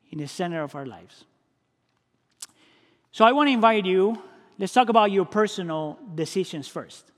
[0.10, 1.24] in the center of our lives?
[3.12, 4.20] So I want to invite you,
[4.58, 7.12] let's talk about your personal decisions first.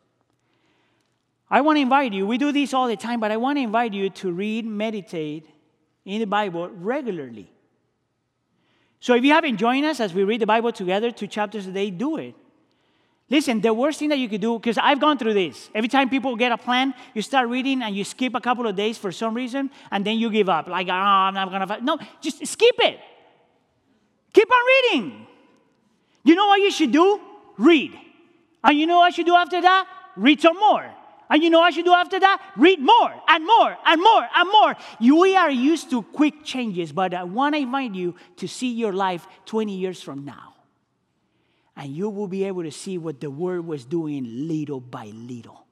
[1.49, 3.61] I want to invite you, we do this all the time, but I want to
[3.61, 5.47] invite you to read, meditate
[6.03, 7.51] in the Bible regularly.
[8.99, 11.71] So if you haven't joined us as we read the Bible together, two chapters a
[11.71, 12.35] day, do it.
[13.29, 15.69] Listen, the worst thing that you could do, because I've gone through this.
[15.75, 18.75] Every time people get a plan, you start reading and you skip a couple of
[18.75, 20.67] days for some reason, and then you give up.
[20.67, 21.81] Like, oh, I'm not gonna.
[21.81, 22.99] No, just skip it.
[24.33, 25.27] Keep on reading.
[26.23, 27.19] You know what you should do?
[27.57, 27.97] Read.
[28.63, 29.87] And you know what you should do after that?
[30.15, 30.89] Read some more.
[31.29, 32.41] And you know what you do after that?
[32.55, 34.75] Read more and more and more and more.
[34.99, 38.71] You, we are used to quick changes, but I want to invite you to see
[38.71, 40.55] your life 20 years from now.
[41.75, 45.66] And you will be able to see what the Word was doing little by little.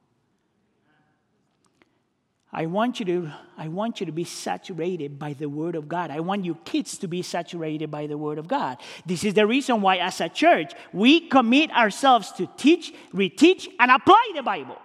[2.56, 6.10] I want you to, I want you to be saturated by the Word of God.
[6.10, 8.78] I want your kids to be saturated by the Word of God.
[9.04, 13.90] This is the reason why, as a church, we commit ourselves to teach, reteach, and
[13.90, 14.78] apply the Bible.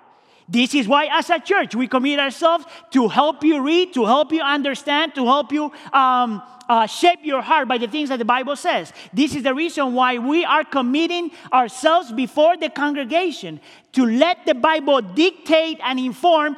[0.52, 4.34] This is why, as a church, we commit ourselves to help you read, to help
[4.34, 8.26] you understand, to help you um, uh, shape your heart by the things that the
[8.26, 8.92] Bible says.
[9.14, 13.62] This is the reason why we are committing ourselves before the congregation
[13.94, 16.58] to let the Bible dictate and inform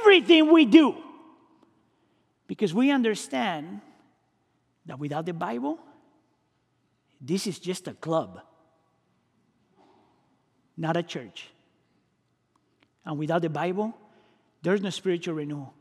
[0.00, 0.96] everything we do.
[2.48, 3.80] Because we understand
[4.86, 5.78] that without the Bible,
[7.20, 8.40] this is just a club,
[10.76, 11.50] not a church.
[13.08, 13.96] And without the Bible,
[14.60, 15.72] there's no spiritual renewal.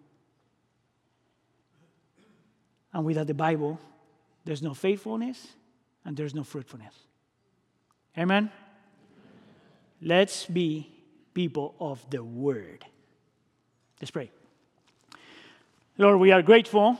[2.93, 3.81] And without the Bible,
[4.45, 5.45] there's no faithfulness
[6.05, 6.95] and there's no fruitfulness.
[8.17, 8.49] Amen?
[10.01, 10.89] Let's be
[11.33, 12.85] people of the Word.
[13.99, 14.31] Let's pray.
[15.97, 16.97] Lord, we are grateful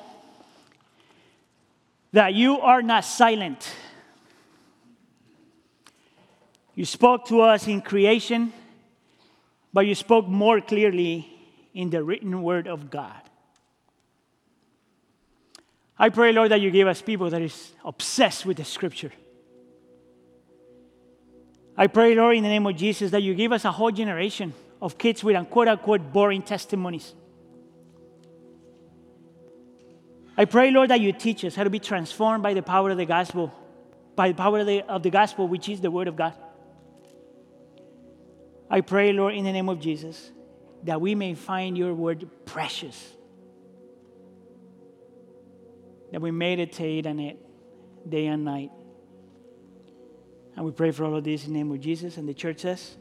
[2.12, 3.72] that you are not silent.
[6.76, 8.52] You spoke to us in creation
[9.78, 11.30] but you spoke more clearly
[11.72, 13.22] in the written word of God.
[16.00, 19.12] I pray, Lord, that you give us people that is obsessed with the scripture.
[21.78, 24.52] I pray, Lord, in the name of Jesus, that you give us a whole generation
[24.82, 27.14] of kids with quote unquote boring testimonies.
[30.36, 32.98] I pray, Lord, that you teach us how to be transformed by the power of
[32.98, 33.54] the gospel,
[34.16, 36.34] by the power of the, of the gospel, which is the word of God.
[38.70, 40.32] I pray, Lord, in the name of Jesus,
[40.84, 43.14] that we may find your word precious,
[46.12, 47.38] that we meditate on it
[48.10, 48.72] day and night.
[50.56, 52.18] And we pray for all of this in the name of Jesus.
[52.18, 52.98] And the church says,